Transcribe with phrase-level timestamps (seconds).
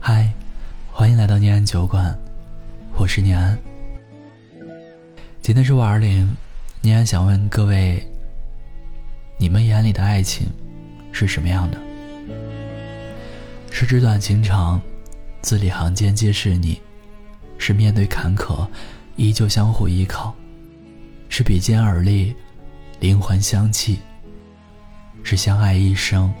[0.00, 0.32] 嗨，
[0.90, 2.18] 欢迎来到念安酒馆，
[2.96, 3.58] 我是念安。
[5.42, 6.34] 今天是五二零，
[6.80, 8.02] 念安想问各位：
[9.36, 10.46] 你们眼里的爱情
[11.12, 11.78] 是什么样的？
[13.70, 14.80] 是纸短情长，
[15.42, 16.80] 字里行间皆是你；
[17.58, 18.66] 是面对坎坷，
[19.16, 20.32] 依旧相互依靠；
[21.28, 22.34] 是比肩而立，
[23.00, 23.98] 灵魂相契；
[25.22, 26.32] 是相爱一生，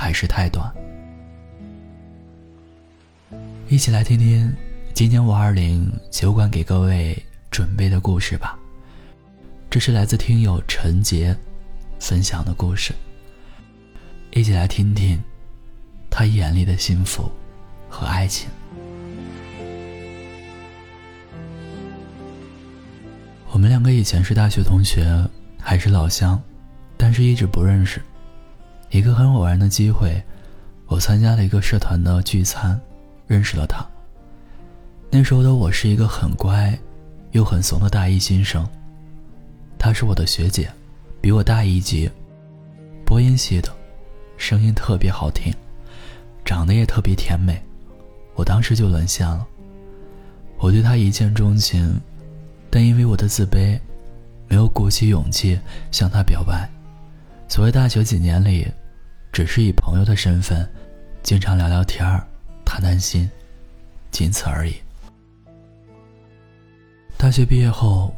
[0.00, 0.72] 还是太短？
[3.68, 4.50] 一起来听听
[4.94, 8.58] 今年五二零酒馆给各位准备的故事吧。
[9.68, 11.36] 这是来自听友陈杰
[11.98, 12.94] 分享的故事。
[14.30, 15.22] 一起来听听
[16.08, 17.30] 他眼里的幸福
[17.86, 18.48] 和爱情。
[23.50, 25.04] 我们两个以前是大学同学，
[25.60, 26.42] 还是老乡，
[26.96, 28.00] 但是一直不认识。
[28.90, 30.22] 一个很偶然的机会，
[30.86, 32.80] 我参加了一个社团的聚餐。
[33.30, 33.86] 认识了他。
[35.08, 36.76] 那时候的我是一个很乖，
[37.30, 38.68] 又很怂的大一新生。
[39.78, 40.68] 她是我的学姐，
[41.20, 42.10] 比我大一级，
[43.06, 43.68] 播音系的，
[44.36, 45.54] 声音特别好听，
[46.44, 47.62] 长得也特别甜美。
[48.34, 49.46] 我当时就沦陷了。
[50.58, 52.00] 我对她一见钟情，
[52.68, 53.78] 但因为我的自卑，
[54.48, 55.56] 没有鼓起勇气
[55.92, 56.68] 向她表白。
[57.46, 58.66] 所谓大学几年里，
[59.32, 60.68] 只是以朋友的身份，
[61.22, 62.26] 经常聊聊天儿。
[62.64, 63.28] 谈谈心，
[64.12, 64.76] 仅此而已。
[67.18, 68.14] 大学毕业后，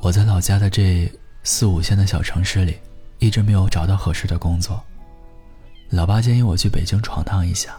[0.00, 1.08] 我在老家的这
[1.44, 2.76] 四五线的小城市里，
[3.20, 4.82] 一直没有找到合适的工作。
[5.88, 7.76] 老爸建议我去北京闯荡一下，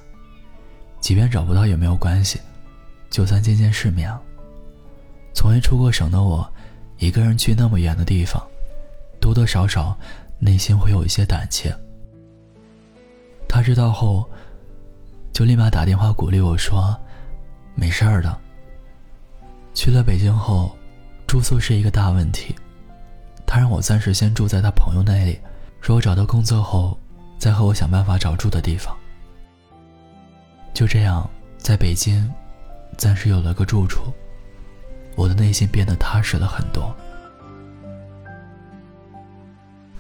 [1.02, 2.40] 即便找不到也没有关系，
[3.10, 4.10] 就算见见世面。
[5.34, 6.50] 从未出过省的我，
[7.00, 8.42] 一个人去那么远的地方，
[9.20, 9.98] 多多少少
[10.40, 11.76] 内心会有一些胆怯。
[13.54, 14.28] 他知道后。
[15.32, 16.96] 就立马打电话鼓励我说
[17.74, 18.40] ：“没事儿的。”
[19.74, 20.76] 去了北京后，
[21.26, 22.56] 住宿是一个大问题。
[23.46, 25.40] 他让我暂时先住在他朋友那里，
[25.82, 26.96] 说我找到工作后，
[27.40, 28.96] 再和我想办法找住的地方。
[30.72, 31.28] 就这样，
[31.58, 32.32] 在北京，
[32.96, 34.14] 暂时有了个住处，
[35.16, 36.96] 我的内心变得踏实了很多。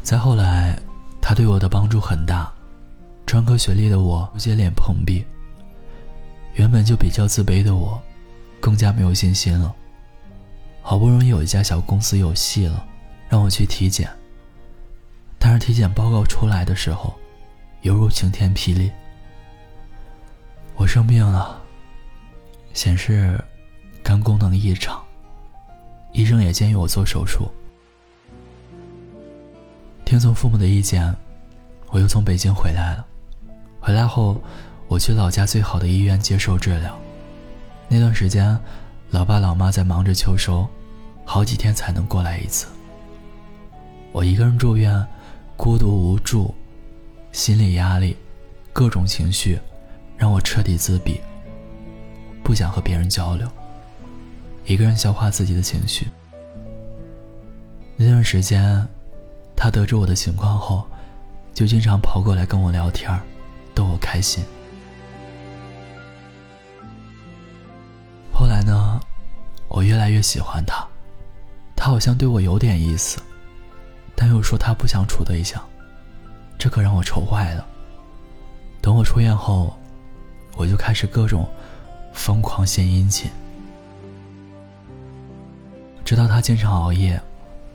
[0.03, 0.77] 再后来，
[1.19, 2.53] 他对我的帮助很大。
[3.25, 5.25] 专科学历的我接连碰壁，
[6.53, 7.99] 原本就比较自卑的我，
[8.59, 9.73] 更加没有信心了。
[10.81, 12.85] 好不容易有一家小公司有戏了，
[13.29, 14.09] 让我去体检。
[15.39, 17.13] 但是体检报告出来的时候，
[17.81, 18.91] 犹如晴天霹雳。
[20.75, 21.61] 我生病了，
[22.73, 23.39] 显示
[24.03, 25.01] 肝功能异常，
[26.11, 27.49] 医生也建议我做手术。
[30.05, 31.15] 听从父母的意见，
[31.89, 33.07] 我又从北京回来了。
[33.85, 34.41] 回来后，
[34.87, 36.97] 我去老家最好的医院接受治疗。
[37.89, 38.57] 那段时间，
[39.09, 40.65] 老爸老妈在忙着秋收，
[41.25, 42.65] 好几天才能过来一次。
[44.13, 45.05] 我一个人住院，
[45.57, 46.55] 孤独无助，
[47.33, 48.15] 心理压力，
[48.71, 49.59] 各种情绪，
[50.15, 51.19] 让我彻底自闭，
[52.41, 53.45] 不想和别人交流，
[54.65, 56.07] 一个人消化自己的情绪。
[57.97, 58.87] 那段时间，
[59.57, 60.87] 他得知我的情况后，
[61.53, 63.21] 就经常跑过来跟我聊天儿。
[63.73, 64.43] 逗我开心。
[68.31, 68.99] 后来呢，
[69.67, 70.85] 我越来越喜欢他，
[71.75, 73.19] 他好像对我有点意思，
[74.15, 75.63] 但又说他不想处对象，
[76.57, 77.65] 这可让我愁坏了。
[78.81, 79.77] 等我出院后，
[80.55, 81.49] 我就开始各种
[82.13, 83.31] 疯狂献殷勤。
[86.03, 87.21] 直到他经常熬夜，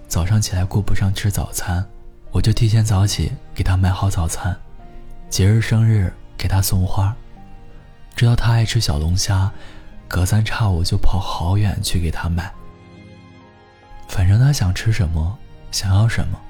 [0.07, 1.83] 早上起来顾不上吃早餐，
[2.31, 4.55] 我就提前早起给他买好早餐。
[5.29, 7.15] 节日生日给他送花，
[8.17, 9.51] 知道他爱吃小龙虾，
[10.09, 12.53] 隔三差五就跑好远去给他买。
[14.09, 15.37] 反正他想吃什么，
[15.71, 16.41] 想要什么，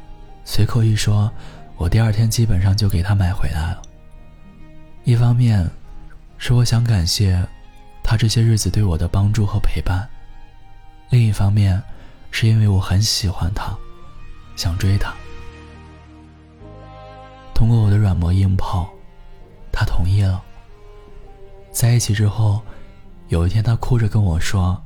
[0.45, 1.31] 随口一说，
[1.77, 3.83] 我第二天基本上就给他买回来了。
[5.05, 5.69] 一方面，
[6.39, 7.45] 是我想感谢
[8.03, 10.07] 他这些日子对我的帮助和陪伴；
[11.11, 11.83] 另一方面，
[12.31, 13.77] 是因为我很喜欢他，
[14.55, 15.13] 想追他。
[18.09, 18.89] 软磨硬泡，
[19.71, 20.43] 他同意了。
[21.71, 22.63] 在一起之后，
[23.29, 24.83] 有一天他哭着跟我说：“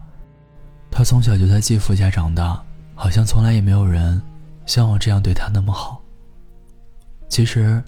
[0.90, 2.60] 他从小就在继父家长大，
[2.96, 4.20] 好像从来也没有人
[4.66, 6.02] 像我这样对他那么好。”
[7.30, 7.80] 其实，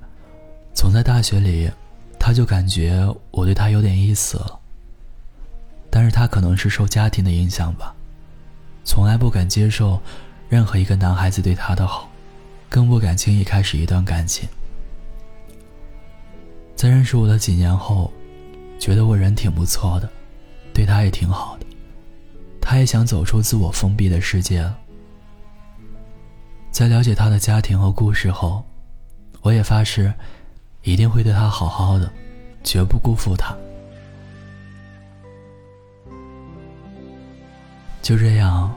[0.73, 1.69] 从在大学里，
[2.17, 4.61] 他就感觉我对他有点意思了。
[5.91, 7.93] 但是他可能是受家庭的影响吧，
[8.85, 10.01] 从来不敢接受
[10.49, 12.09] 任何一个男孩子对他的好，
[12.69, 14.49] 更不敢轻易开始一段感情。
[16.77, 18.13] 在认识我的几年后，
[18.79, 20.11] 觉得我人挺不错的，
[20.73, 21.67] 对他也挺好的，
[22.61, 24.77] 他也想走出自我封闭的世界了。
[26.71, 28.65] 在了解他的家庭和故事后，
[29.41, 30.13] 我也发誓，
[30.83, 32.13] 一定会对他好好的，
[32.65, 33.57] 绝不辜负他。
[38.03, 38.75] 就这样，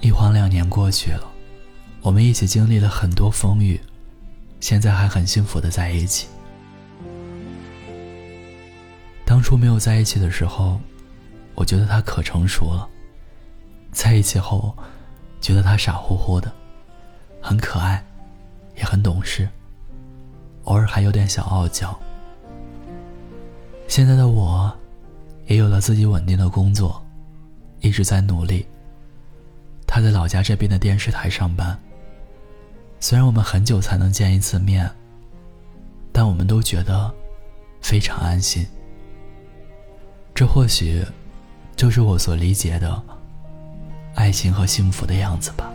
[0.00, 1.30] 一晃两年过去了，
[2.00, 3.78] 我们一起经历了很多风雨，
[4.58, 6.26] 现在还很幸福的在一起。
[9.34, 10.80] 当初没有在一起的时候，
[11.56, 12.88] 我觉得他可成熟了；
[13.90, 14.72] 在一起后，
[15.40, 16.54] 觉得他傻乎乎的。
[17.42, 18.00] 很可爱，
[18.76, 19.48] 也很懂事，
[20.66, 21.92] 偶尔还有点小傲娇。
[23.88, 24.72] 现在的我，
[25.48, 27.04] 也有了自己稳定的工作，
[27.80, 28.64] 一直在努力。
[29.84, 31.76] 他在老家这边的电视台上班。
[33.00, 34.88] 虽然我们很久才能见一次面，
[36.12, 37.12] 但我们都觉得
[37.80, 38.64] 非常安心。
[40.34, 41.00] 这或许
[41.76, 43.00] 就是我所理解的
[44.16, 45.72] 爱情和幸福的样子吧。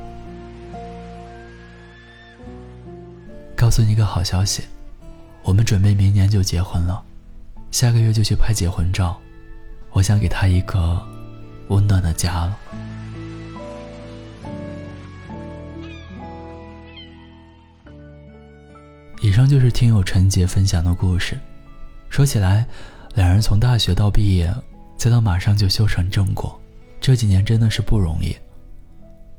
[3.55, 4.63] 告诉你一个好消息，
[5.43, 7.01] 我们准备明年就结婚了，
[7.71, 9.17] 下个月就去拍结婚照。
[9.91, 11.01] 我想给他一个
[11.69, 12.57] 温暖的家了。
[19.21, 21.37] 以上就是听友陈杰分享的故事。
[22.09, 22.65] 说起来，
[23.15, 24.53] 两人从大学到毕业，
[24.97, 26.59] 再到马上就修成正果，
[27.01, 28.35] 这几年真的是不容易。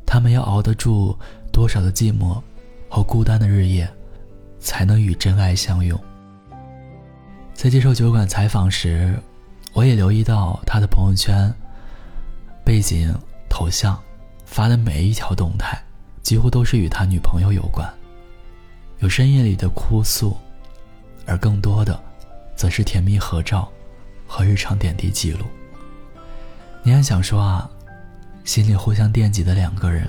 [0.04, 1.16] 他们要熬得住
[1.52, 2.40] 多少的寂寞
[2.88, 3.88] 和孤单的日夜？
[4.62, 5.98] 才能与真爱相拥。
[7.54, 9.18] 在接受酒馆采访时，
[9.72, 11.50] 我也留意到他的朋友圈
[12.62, 13.10] 背景
[13.48, 13.98] 头像
[14.44, 15.82] 发的每一条动态，
[16.20, 17.90] 几乎都是与他女朋友有关，
[18.98, 20.36] 有深夜里的哭诉，
[21.24, 21.98] 而更多的，
[22.60, 23.66] 则是甜蜜合照
[24.26, 25.46] 和日常点滴记录。
[26.82, 27.66] 你还想说啊，
[28.44, 30.06] 心里互相惦记的两个人，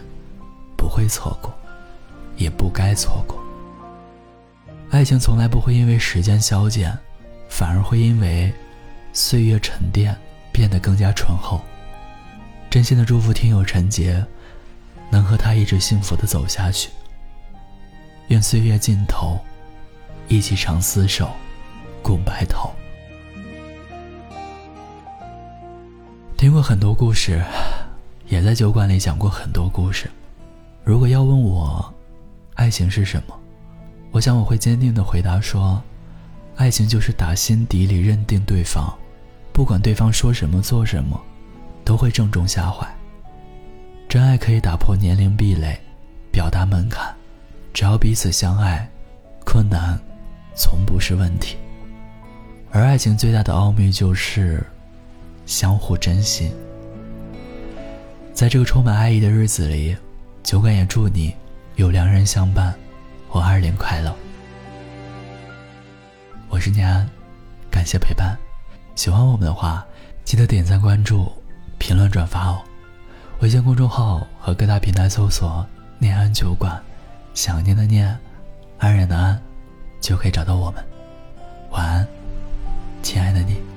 [0.75, 1.50] 不会错过，
[2.36, 3.42] 也不该错过。
[4.89, 6.92] 爱情从来不会因为时间消减，
[7.48, 8.53] 反而会因为
[9.13, 10.13] 岁月沉淀
[10.51, 11.62] 变得更加醇厚。
[12.69, 14.21] 真心的祝福听友陈杰，
[15.09, 16.89] 能和他一直幸福的走下去。
[18.27, 19.39] 愿岁月尽头，
[20.27, 21.31] 一起长厮守，
[22.01, 22.69] 共白头。
[26.38, 27.42] 听过很多故事，
[28.27, 30.09] 也在酒馆里讲过很多故事。
[30.83, 31.94] 如果要问我，
[32.56, 33.39] 爱情是什么？
[34.12, 35.81] 我想我会坚定的回答说，
[36.56, 38.92] 爱情就是打心底里认定对方，
[39.53, 41.19] 不管对方说什么做什么，
[41.86, 42.88] 都会正中下怀。
[44.09, 45.80] 真爱可以打破年龄壁垒，
[46.31, 47.15] 表达门槛，
[47.71, 48.89] 只要彼此相爱，
[49.45, 49.98] 困难
[50.56, 51.56] 从不是问题。
[52.74, 54.66] 而爱情最大的奥秘就是
[55.46, 56.52] 相互珍惜。
[58.34, 59.96] 在这个充满爱意的日子里，
[60.42, 61.36] 酒馆也祝你
[61.76, 62.74] 有良人相伴。
[63.30, 64.16] 我二零快乐，
[66.50, 67.08] 我是念安，
[67.70, 68.38] 感谢陪伴。
[68.96, 69.86] 喜欢我们的话，
[70.24, 71.30] 记得点赞、关注、
[71.78, 72.62] 评论、转发哦。
[73.42, 75.66] 微信公众号和各大平台搜索
[76.00, 76.82] “念安酒馆”，
[77.34, 78.18] 想念的念，
[78.78, 79.42] 安然的安，
[80.00, 80.82] 就可以找到我们。
[83.12, 83.71] 亲爱的你。